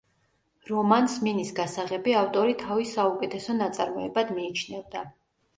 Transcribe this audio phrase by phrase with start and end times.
[0.69, 5.07] რომანს „მინის გასაღები“ ავტორი თავის საუკეთესო ნაწარმოებად მიიჩნევდა.